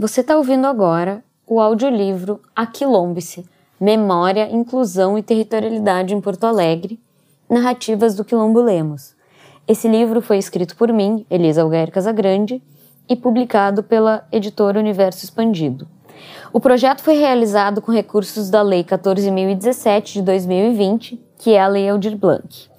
Você 0.00 0.22
está 0.22 0.34
ouvindo 0.38 0.66
agora 0.66 1.22
o 1.46 1.60
audiolivro 1.60 2.40
Aquilombe-se 2.56 3.44
Memória, 3.78 4.50
Inclusão 4.50 5.18
e 5.18 5.22
Territorialidade 5.22 6.14
em 6.14 6.20
Porto 6.22 6.44
Alegre 6.44 6.98
Narrativas 7.50 8.14
do 8.14 8.24
Quilombo 8.24 8.62
Lemos. 8.62 9.14
Esse 9.68 9.86
livro 9.88 10.22
foi 10.22 10.38
escrito 10.38 10.74
por 10.74 10.90
mim, 10.90 11.26
Elisa 11.28 11.60
Alguer 11.60 11.90
Casagrande, 11.90 12.62
e 13.10 13.14
publicado 13.14 13.82
pela 13.82 14.26
editora 14.32 14.78
Universo 14.78 15.22
Expandido. 15.22 15.86
O 16.50 16.58
projeto 16.58 17.02
foi 17.02 17.18
realizado 17.18 17.82
com 17.82 17.92
recursos 17.92 18.48
da 18.48 18.62
Lei 18.62 18.82
14.017 18.82 20.14
de 20.14 20.22
2020, 20.22 21.20
que 21.36 21.52
é 21.52 21.60
a 21.60 21.68
Lei 21.68 21.90
Aldir 21.90 22.16
Blanc. 22.16 22.70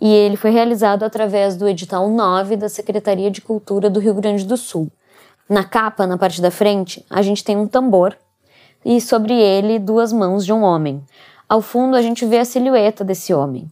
E 0.00 0.10
ele 0.10 0.38
foi 0.38 0.50
realizado 0.50 1.02
através 1.02 1.56
do 1.56 1.68
edital 1.68 2.08
9 2.08 2.56
da 2.56 2.70
Secretaria 2.70 3.30
de 3.30 3.42
Cultura 3.42 3.90
do 3.90 4.00
Rio 4.00 4.14
Grande 4.14 4.46
do 4.46 4.56
Sul, 4.56 4.90
na 5.48 5.64
capa, 5.64 6.06
na 6.06 6.16
parte 6.16 6.40
da 6.40 6.50
frente, 6.50 7.04
a 7.10 7.20
gente 7.22 7.44
tem 7.44 7.56
um 7.56 7.66
tambor 7.66 8.16
e 8.84 9.00
sobre 9.00 9.34
ele 9.34 9.78
duas 9.78 10.12
mãos 10.12 10.44
de 10.44 10.52
um 10.52 10.62
homem. 10.62 11.02
Ao 11.48 11.60
fundo, 11.60 11.96
a 11.96 12.02
gente 12.02 12.24
vê 12.24 12.38
a 12.38 12.44
silhueta 12.44 13.04
desse 13.04 13.32
homem. 13.32 13.68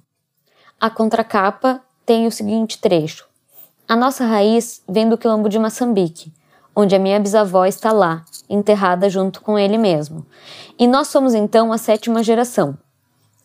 A 0.81 0.91
contracapa 0.91 1.81
tem 2.05 2.27
o 2.27 2.33
seguinte 2.33 2.81
trecho: 2.81 3.27
A 3.89 3.97
nossa 3.97 4.25
raiz 4.25 4.83
vem 4.89 5.09
do 5.09 5.19
quilombo 5.19 5.49
de 5.49 5.59
Moçambique, 5.59 6.33
onde 6.75 6.95
a 6.95 6.99
minha 6.99 7.21
bisavó 7.21 7.65
está 7.65 7.93
lá, 7.93 8.25
enterrada 8.49 9.09
junto 9.09 9.41
com 9.41 9.59
ele 9.59 9.79
mesmo. 9.79 10.27
E 10.79 10.87
nós 10.87 11.09
somos 11.09 11.35
então 11.35 11.73
a 11.73 11.79
sétima 11.79 12.23
geração. 12.23 12.77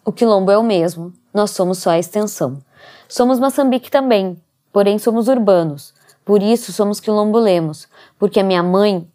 O 0.03 0.11
quilombo 0.11 0.51
é 0.51 0.57
o 0.57 0.63
mesmo, 0.63 1.13
nós 1.33 1.51
somos 1.51 1.79
só 1.79 1.91
a 1.91 1.99
extensão. 1.99 2.59
Somos 3.07 3.39
Moçambique 3.39 3.91
também, 3.91 4.41
porém 4.71 4.97
somos 4.97 5.27
urbanos. 5.27 5.93
Por 6.27 6.43
isso 6.43 6.73
somos 6.73 6.99
quilombolemos, 6.99 7.87
porque 8.19 8.41
a 8.41 8.43
minha 8.43 8.61
mãe, 8.61 9.09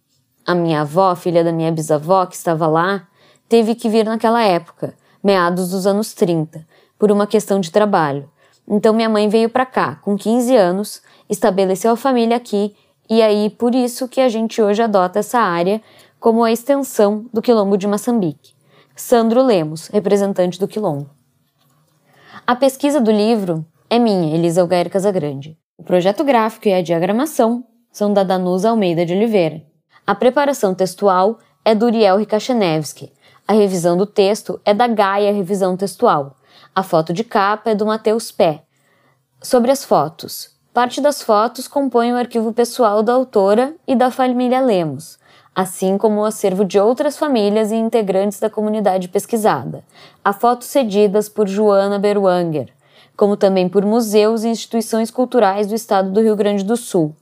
a 0.47 0.55
minha 0.55 0.81
avó, 0.81 1.15
filha 1.15 1.45
da 1.45 1.53
minha 1.53 1.71
bisavó, 1.71 2.25
que 2.25 2.35
estava 2.35 2.67
lá, 2.67 3.07
teve 3.51 3.75
que 3.75 3.87
vir 3.87 4.07
naquela 4.07 4.43
época, 4.43 4.95
meados 5.23 5.73
dos 5.73 5.87
anos 5.87 6.15
30, 6.15 6.67
por 6.99 7.13
uma 7.13 7.27
questão 7.27 7.61
de 7.61 7.71
trabalho. 7.71 8.31
Então 8.67 8.95
minha 8.95 9.11
mãe 9.11 9.29
veio 9.29 9.51
para 9.51 9.67
cá, 9.67 9.97
com 9.97 10.17
15 10.17 10.57
anos, 10.57 11.03
estabeleceu 11.29 11.91
a 11.93 11.97
família 11.97 12.35
aqui, 12.35 12.75
e 13.11 13.21
aí 13.21 13.51
por 13.51 13.75
isso 13.75 14.09
que 14.09 14.23
a 14.23 14.31
gente 14.31 14.63
hoje 14.63 14.83
adota 14.83 15.19
essa 15.19 15.39
área 15.39 15.83
como 16.19 16.43
a 16.43 16.51
extensão 16.51 17.27
do 17.31 17.43
Quilombo 17.43 17.77
de 17.77 17.87
Moçambique. 17.87 18.55
Sandro 18.97 19.43
Lemos, 19.43 19.89
representante 19.89 20.59
do 20.59 20.67
Quilombo. 20.67 21.11
A 22.47 22.57
pesquisa 22.57 23.03
do 23.03 23.13
livro 23.13 23.67
é 23.91 23.99
minha, 23.99 24.35
Elisa 24.35 24.63
Algair 24.63 24.89
Casagrande. 24.89 25.59
O 25.83 25.85
projeto 25.85 26.23
gráfico 26.23 26.69
e 26.69 26.73
a 26.73 26.81
diagramação 26.81 27.65
são 27.91 28.13
da 28.13 28.23
Danusa 28.23 28.71
Almeida 28.71 29.05
de 29.05 29.13
Oliveira. 29.13 29.65
A 30.07 30.15
preparação 30.15 30.77
textual 30.77 31.41
é 31.65 31.75
do 31.75 31.87
Uriel 31.87 32.19
Rikachenevski. 32.19 33.13
A 33.49 33.53
revisão 33.53 33.97
do 33.97 34.07
texto 34.07 34.61
é 34.65 34.73
da 34.73 34.87
Gaia 34.87 35.33
Revisão 35.33 35.77
Textual. 35.77 36.37
A 36.73 36.85
foto 36.85 37.13
de 37.13 37.25
capa 37.25 37.71
é 37.71 37.75
do 37.75 37.85
Matheus 37.85 38.31
Pé. 38.31 38.63
Sobre 39.43 39.73
as 39.73 39.85
fotos. 39.85 40.51
Parte 40.73 41.01
das 41.01 41.21
fotos 41.21 41.67
compõe 41.67 42.13
o 42.13 42.17
arquivo 42.17 42.53
pessoal 42.53 43.03
da 43.03 43.15
autora 43.15 43.75
e 43.85 43.97
da 43.97 44.09
família 44.09 44.61
Lemos, 44.61 45.19
assim 45.53 45.99
como 45.99 46.21
o 46.21 46.25
acervo 46.25 46.65
de 46.65 46.79
outras 46.79 47.19
famílias 47.19 47.73
e 47.73 47.75
integrantes 47.75 48.39
da 48.39 48.49
comunidade 48.49 49.09
pesquisada. 49.09 49.83
Há 50.25 50.33
fotos 50.33 50.69
cedidas 50.69 51.29
por 51.29 51.49
Joana 51.49 51.99
Berwanger, 51.99 52.73
como 53.23 53.37
também 53.37 53.69
por 53.69 53.87
museus 53.87 54.43
e 54.43 54.49
instituições 54.49 55.09
culturais 55.09 55.69
do 55.69 55.77
estado 55.77 56.11
do 56.11 56.21
Rio 56.21 56.35
Grande 56.35 56.65
do 56.65 56.77
Sul. 56.77 57.15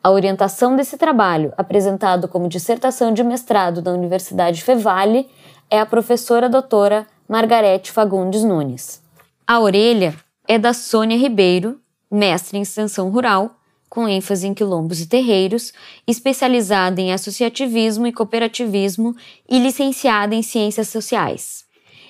A 0.00 0.08
orientação 0.08 0.76
desse 0.76 0.96
trabalho, 0.96 1.52
apresentado 1.56 2.28
como 2.28 2.48
dissertação 2.48 3.12
de 3.12 3.24
mestrado 3.24 3.82
da 3.82 3.90
Universidade 3.90 4.62
Fevale, 4.62 5.28
é 5.68 5.80
a 5.80 5.86
professora 5.86 6.48
doutora 6.48 7.04
Margarete 7.28 7.90
Fagundes 7.90 8.44
Nunes. 8.44 9.02
A 9.44 9.58
orelha 9.58 10.14
é 10.46 10.56
da 10.56 10.72
Sônia 10.72 11.18
Ribeiro, 11.18 11.80
mestre 12.08 12.56
em 12.56 12.62
extensão 12.62 13.10
rural, 13.10 13.56
com 13.90 14.08
ênfase 14.08 14.46
em 14.46 14.54
quilombos 14.54 15.00
e 15.00 15.08
terreiros, 15.08 15.72
especializada 16.06 17.00
em 17.00 17.12
associativismo 17.12 18.06
e 18.06 18.12
cooperativismo 18.12 19.16
e 19.50 19.58
licenciada 19.58 20.32
em 20.32 20.44
ciências 20.44 20.90
sociais. 20.90 21.64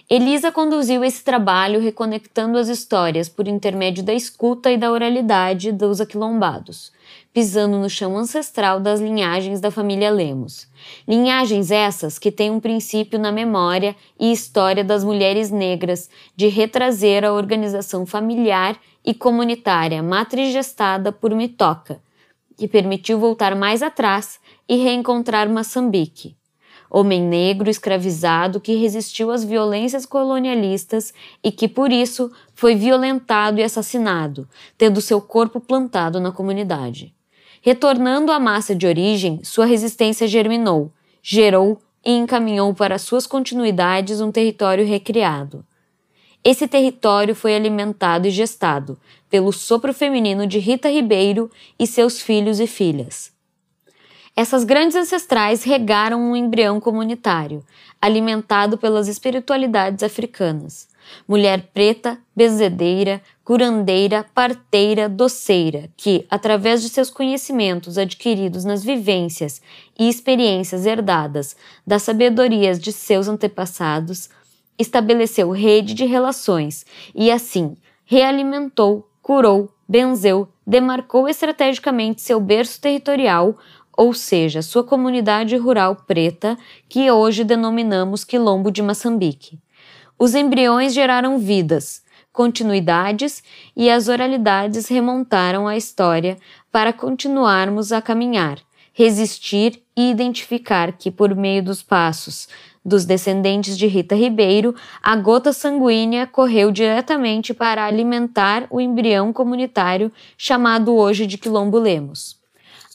Elisa 0.09 0.53
conduziu 0.53 1.03
esse 1.03 1.25
trabalho 1.25 1.81
reconectando 1.81 2.59
as 2.59 2.69
histórias 2.69 3.27
por 3.27 3.49
intermédio 3.49 4.05
da 4.05 4.13
escuta 4.13 4.71
e 4.71 4.77
da 4.77 4.93
oralidade 4.93 5.73
dos 5.73 5.99
aquilombados, 5.99 6.93
pisando 7.33 7.79
no 7.79 7.89
chão 7.89 8.15
ancestral 8.19 8.79
das 8.79 9.01
linhagens 9.01 9.61
da 9.61 9.71
família 9.71 10.11
Lemos. 10.11 10.69
Linhagens 11.09 11.71
essas 11.71 12.19
que 12.19 12.31
têm 12.31 12.51
um 12.51 12.61
princípio 12.61 13.19
na 13.19 13.33
memória 13.33 13.97
e 14.21 14.31
história 14.31 14.85
das 14.85 15.03
mulheres 15.03 15.51
negras 15.51 16.11
de 16.37 16.49
retrazer 16.49 17.25
a 17.25 17.33
organização 17.33 18.05
familiar 18.05 18.79
e 19.03 19.15
comunitária 19.15 20.03
matrigestada 20.03 21.13
por 21.13 21.35
Mitoca, 21.35 21.99
que 22.59 22.69
permitiu 22.69 23.19
voltar 23.19 23.57
mais 23.57 23.83
atrás 23.83 24.39
e 24.69 24.77
reencontrar 24.77 25.49
Moçambique 25.49 26.37
homem 26.91 27.21
negro 27.23 27.69
escravizado 27.69 28.61
que 28.61 28.77
resistiu 28.77 29.31
às 29.31 29.43
violências 29.43 30.07
colonialistas 30.07 31.13
e 31.43 31.51
que 31.51 31.69
por 31.69 31.93
isso 31.93 32.31
foi 32.55 32.75
violentado 32.75 33.61
e 33.61 33.65
assassinado, 33.65 34.49
tendo 34.79 35.01
seu 35.01 35.21
corpo 35.21 35.61
plantado 35.61 36.21
na 36.21 36.31
comunidade. 36.31 37.15
Retornando 37.61 38.31
à 38.31 38.39
massa 38.39 38.75
de 38.75 38.87
origem, 38.87 39.41
sua 39.43 39.65
resistência 39.65 40.29
germinou, 40.29 40.93
gerou 41.23 41.81
e 42.05 42.13
encaminhou 42.13 42.75
para 42.75 42.99
suas 42.99 43.27
continuidades 43.27 44.21
um 44.21 44.31
território 44.31 44.87
recriado. 44.87 45.65
Esse 46.45 46.69
território 46.69 47.35
foi 47.35 47.57
alimentado 47.57 48.29
e 48.29 48.31
gestado 48.31 48.99
pelo 49.31 49.51
sopro 49.51 49.95
feminino 49.95 50.47
de 50.47 50.59
Rita 50.59 50.91
Ribeiro 50.91 51.51
e 51.79 51.87
seus 51.87 52.21
filhos 52.21 52.61
e 52.61 52.67
filhas. 52.67 53.34
Essas 54.37 54.65
grandes 54.65 54.97
ancestrais 54.97 55.63
regaram 55.63 56.21
um 56.21 56.35
embrião 56.35 56.81
comunitário, 56.81 57.65
alimentado 58.03 58.77
pelas 58.77 59.07
espiritualidades 59.07 60.03
africanas. 60.03 60.89
Mulher 61.29 61.69
preta, 61.73 62.19
bezedeira, 62.35 63.23
curandeira, 63.45 64.27
parteira, 64.35 65.09
doceira, 65.09 65.89
que, 65.97 66.27
através 66.29 66.83
de 66.83 66.89
seus 66.89 67.11
conhecimentos 67.11 67.97
adquiridos 67.97 68.65
nas 68.65 68.83
vivências 68.83 69.63
e 69.97 70.09
experiências 70.09 70.85
herdadas 70.85 71.55
das 71.87 72.03
sabedorias 72.03 72.81
de 72.81 72.91
seus 72.91 73.29
antepassados, 73.29 74.29
estabeleceu 74.77 75.51
rede 75.51 75.95
de 75.95 76.07
relações 76.07 76.85
e, 77.15 77.31
assim, 77.31 77.77
realimentou, 78.05 79.09
curou, 79.23 79.71
benzeu, 79.89 80.49
demarcou 80.67 81.29
estrategicamente 81.29 82.23
seu 82.23 82.41
berço 82.41 82.81
territorial, 82.81 83.57
ou 83.97 84.13
seja, 84.13 84.63
sua 84.63 84.85
comunidade 84.85 85.57
rural 85.57 85.97
preta, 86.07 86.57
que 86.89 87.11
hoje 87.11 87.45
denominamos 87.45 88.25
Quilombo 88.25 88.71
de 88.71 88.83
Moçambique. 88.83 89.59
Os 90.19 90.35
embriões 90.35 90.95
geraram 90.95 91.39
vidas, 91.39 92.03
continuidades 92.33 93.43
e 93.77 93.89
as 93.91 94.09
oralidades 94.09 94.89
remontaram 94.89 95.69
a 95.69 95.77
história 95.77 96.37
para 96.71 96.93
continuarmos 96.93 97.93
a 97.93 98.03
caminhar, 98.03 98.59
resistir 98.93 99.83
e 99.97 100.11
identificar 100.11 100.93
que, 100.93 101.11
por 101.11 101.35
meio 101.35 101.63
dos 101.63 101.83
passos 101.83 102.49
dos 102.85 103.07
descendentes 103.07 103.79
de 103.79 103.87
Rita 103.87 104.15
Ribeiro, 104.15 104.75
a 105.03 105.17
gota 105.17 105.53
sanguínea 105.53 106.27
correu 106.27 106.71
diretamente 106.71 107.55
para 107.55 107.87
alimentar 107.87 108.67
o 108.69 108.81
embrião 108.81 109.33
comunitário 109.33 110.13
chamado 110.37 110.95
hoje 110.95 111.27
de 111.27 111.39
Quilombo 111.39 111.79
Lemos. 111.79 112.44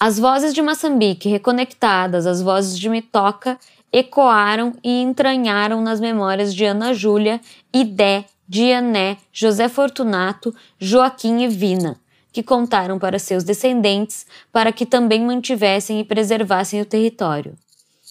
As 0.02 0.18
vozes 0.18 0.54
de 0.54 0.62
Moçambique, 0.62 1.28
reconectadas 1.28 2.26
às 2.26 2.42
vozes 2.42 2.80
de 2.80 2.88
Mitoca, 2.88 3.60
ecoaram 3.92 4.74
e 4.82 5.02
entranharam 5.02 5.82
nas 5.82 6.00
memórias 6.00 6.56
de 6.56 6.64
Ana 6.64 6.94
Júlia, 6.94 7.42
Idé, 7.74 8.24
Diané, 8.48 9.18
José 9.34 9.68
Fortunato, 9.68 10.56
Joaquim 10.80 11.42
e 11.42 11.50
Vina, 11.50 12.00
que 12.32 12.42
contaram 12.42 12.98
para 12.98 13.20
seus 13.20 13.44
descendentes 13.44 14.26
para 14.54 14.72
que 14.72 14.86
também 14.86 15.22
mantivessem 15.22 16.00
e 16.00 16.06
preservassem 16.06 16.80
o 16.80 16.86
território. 16.86 17.56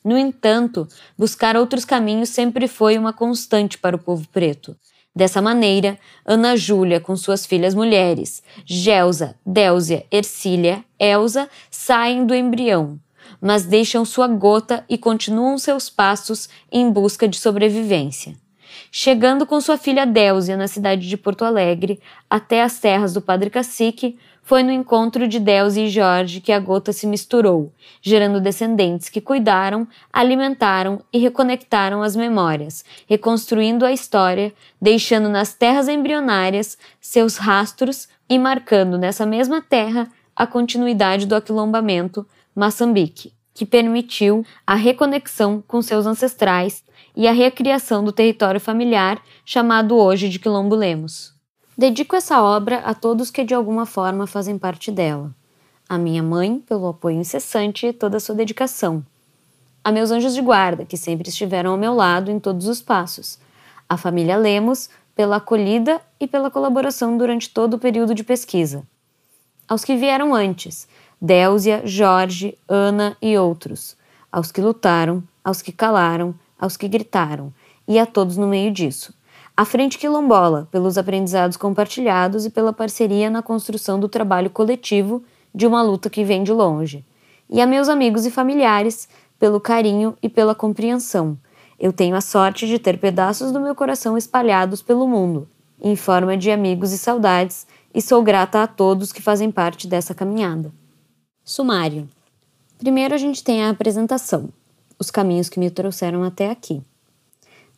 No 0.05 0.19
entanto, 0.19 0.87
buscar 1.17 1.57
outros 1.57 1.87
caminhos 1.87 2.29
sempre 2.29 2.69
foi 2.69 2.99
uma 2.99 3.15
constante 3.15 3.79
para 3.79 3.97
o 3.97 3.99
povo 3.99 4.29
preto. 4.29 4.77
Dessa 5.19 5.43
maneira, 5.43 5.99
Ana 6.25 6.57
Júlia, 6.57 7.01
com 7.01 7.17
suas 7.17 7.45
filhas 7.45 7.75
mulheres, 7.75 8.41
Gelsa, 8.65 9.35
Délzia, 9.45 10.07
Ercília, 10.13 10.85
Elsa, 10.97 11.51
saem 11.69 12.25
do 12.25 12.33
embrião, 12.33 13.01
mas 13.41 13.65
deixam 13.65 14.05
sua 14.05 14.29
gota 14.29 14.85
e 14.89 14.97
continuam 14.97 15.59
seus 15.59 15.91
passos 15.91 16.49
em 16.71 16.89
busca 16.89 17.27
de 17.27 17.37
sobrevivência. 17.37 18.37
Chegando 18.91 19.47
com 19.47 19.61
sua 19.61 19.77
filha 19.77 20.07
Délzia 20.07 20.57
na 20.57 20.69
cidade 20.69 21.09
de 21.09 21.17
Porto 21.17 21.45
Alegre, 21.45 22.01
até 22.29 22.63
as 22.63 22.79
terras 22.79 23.13
do 23.13 23.21
Padre 23.21 23.51
Cacique, 23.51 24.19
Foi 24.49 24.63
no 24.63 24.73
encontro 24.73 25.29
de 25.29 25.39
Deus 25.39 25.77
e 25.77 25.89
Jorge 25.91 26.41
que 26.41 26.53
a 26.53 26.59
gota 26.59 26.91
se 26.91 27.07
misturou, 27.07 27.71
gerando 28.01 28.41
descendentes 28.41 29.11
que 29.11 29.21
cuidaram, 29.21 29.87
alimentaram 30.11 31.03
e 31.13 31.19
reconectaram 31.19 32.03
as 32.03 32.17
memórias, 32.17 32.83
reconstruindo 33.07 33.85
a 33.85 33.93
história, 33.93 34.55
deixando 34.81 35.29
nas 35.29 35.53
terras 35.53 35.87
embrionárias 35.87 36.79
seus 36.99 37.37
rastros 37.37 38.09
e 38.27 38.39
marcando 38.39 38.97
nessa 38.97 39.27
mesma 39.27 39.61
terra 39.61 40.11
a 40.35 40.47
continuidade 40.47 41.27
do 41.27 41.35
aquilombamento 41.35 42.27
Moçambique, 42.57 43.35
que 43.53 43.67
permitiu 43.67 44.47
a 44.67 44.77
reconexão 44.77 45.63
com 45.69 45.83
seus 45.83 46.07
ancestrais 46.07 46.83
e 47.19 47.27
a 47.27 47.33
recriação 47.33 48.05
do 48.05 48.13
território 48.13 48.61
familiar 48.61 49.21
chamado 49.45 49.97
hoje 49.97 50.29
de 50.29 50.39
Quilombo 50.39 50.77
Lemos. 50.77 51.35
Dedico 51.77 52.15
essa 52.15 52.41
obra 52.41 52.79
a 52.79 52.95
todos 52.95 53.29
que 53.29 53.43
de 53.43 53.53
alguma 53.53 53.85
forma 53.85 54.25
fazem 54.25 54.57
parte 54.57 54.93
dela. 54.93 55.35
A 55.89 55.99
minha 55.99 56.23
mãe, 56.23 56.61
pelo 56.61 56.87
apoio 56.87 57.19
incessante 57.19 57.89
e 57.89 57.93
toda 57.93 58.19
a 58.19 58.21
sua 58.21 58.37
dedicação. 58.37 59.05
A 59.83 59.91
meus 59.91 60.13
anjos 60.13 60.33
de 60.33 60.41
guarda, 60.41 60.85
que 60.85 60.97
sempre 60.97 61.29
estiveram 61.29 61.73
ao 61.73 61.77
meu 61.77 61.93
lado 61.93 62.31
em 62.31 62.39
todos 62.39 62.69
os 62.69 62.81
passos. 62.81 63.37
A 63.89 63.97
família 63.97 64.37
Lemos, 64.37 64.89
pela 65.13 65.37
acolhida 65.39 66.01
e 66.21 66.29
pela 66.29 66.53
colaboração 66.53 67.19
durante 67.19 67.51
todo 67.51 67.75
o 67.75 67.79
período 67.81 68.15
de 68.15 68.23
pesquisa. 68.23 68.85
Aos 69.67 69.85
que 69.85 69.97
vieram 69.97 70.33
antes, 70.33 70.87
Délzia, 71.21 71.83
Jorge, 71.85 72.57
Ana 72.69 73.17
e 73.21 73.37
outros. 73.37 73.97
Aos 74.31 74.53
que 74.53 74.61
lutaram, 74.61 75.21
aos 75.43 75.61
que 75.61 75.73
calaram, 75.73 76.33
aos 76.59 76.77
que 76.77 76.89
gritaram, 76.89 77.53
e 77.87 77.99
a 77.99 78.07
todos 78.07 78.37
no 78.37 78.47
meio 78.47 78.71
disso 78.71 79.13
a 79.59 79.65
Frente 79.65 79.99
Quilombola, 79.99 80.69
pelos 80.71 80.97
aprendizados 80.97 81.57
compartilhados 81.57 82.47
e 82.47 82.51
pela 82.51 82.73
parceria 82.73 83.29
na 83.29 83.43
construção 83.43 83.99
do 83.99 84.09
trabalho 84.09 84.49
coletivo 84.51 85.21
de 85.53 85.67
uma 85.67 85.83
luta 85.83 86.09
que 86.09 86.23
vem 86.23 86.45
de 86.45 86.53
longe. 86.53 87.05
E 87.51 87.61
a 87.61 87.67
meus 87.67 87.89
amigos 87.89 88.25
e 88.25 88.31
familiares, 88.31 89.09
pelo 89.37 89.61
carinho 89.61 90.17
e 90.23 90.29
pela 90.29 90.55
compreensão. 90.55 91.37
Eu 91.77 91.93
tenho 91.93 92.15
a 92.15 92.21
sorte 92.21 92.69
de 92.69 92.79
ter 92.79 93.01
pedaços 93.01 93.51
do 93.51 93.59
meu 93.59 93.75
coração 93.75 94.17
espalhados 94.17 94.81
pelo 94.81 95.09
mundo, 95.09 95.49
em 95.83 95.97
forma 95.97 96.37
de 96.37 96.53
amigos 96.53 96.93
e 96.93 96.99
saudades, 96.99 97.67
e 97.93 98.01
sou 98.01 98.23
grata 98.23 98.63
a 98.63 98.67
todos 98.69 99.13
que 99.13 99.21
fazem 99.21 99.51
parte 99.51 99.89
dessa 99.89 100.15
caminhada. 100.15 100.73
Sumário. 101.43 102.09
Primeiro 102.79 103.13
a 103.13 103.19
gente 103.19 103.43
tem 103.43 103.65
a 103.65 103.71
apresentação, 103.71 104.51
os 104.99 105.11
caminhos 105.11 105.49
que 105.49 105.61
me 105.61 105.71
trouxeram 105.71 106.23
até 106.23 106.51
aqui. 106.51 106.83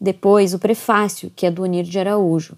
Depois, 0.00 0.54
o 0.54 0.58
prefácio, 0.58 1.30
que 1.36 1.44
é 1.44 1.50
do 1.50 1.62
Onir 1.62 1.84
de 1.84 1.98
Araújo. 1.98 2.56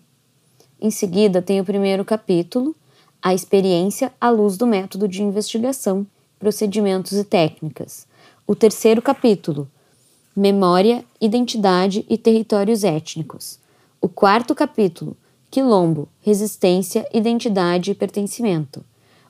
Em 0.80 0.90
seguida, 0.90 1.42
tem 1.42 1.60
o 1.60 1.64
primeiro 1.64 2.04
capítulo, 2.04 2.74
A 3.20 3.34
Experiência 3.34 4.12
à 4.20 4.30
Luz 4.30 4.56
do 4.56 4.66
Método 4.66 5.08
de 5.08 5.22
Investigação, 5.22 6.06
Procedimentos 6.38 7.12
e 7.12 7.24
Técnicas. 7.24 8.06
O 8.46 8.54
terceiro 8.54 9.02
capítulo, 9.02 9.68
Memória, 10.34 11.04
Identidade 11.20 12.04
e 12.08 12.16
Territórios 12.16 12.84
Étnicos. 12.84 13.58
O 14.00 14.08
quarto 14.08 14.54
capítulo, 14.54 15.16
Quilombo, 15.50 16.08
Resistência, 16.20 17.06
Identidade 17.12 17.90
e 17.90 17.94
Pertencimento. 17.94 18.84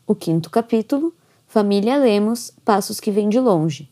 O 0.06 0.14
quinto 0.14 0.48
capítulo, 0.48 1.12
Família 1.46 1.96
Lemos, 1.96 2.50
Passos 2.64 3.00
que 3.00 3.10
Vêm 3.10 3.28
de 3.28 3.40
Longe. 3.40 3.91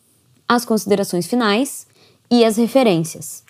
As 0.53 0.65
considerações 0.65 1.29
finais 1.29 1.87
e 2.29 2.45
as 2.45 2.57
referências. 2.57 3.45